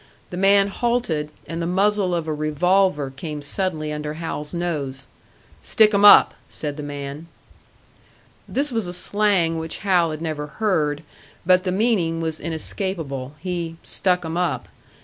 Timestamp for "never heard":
10.19-11.03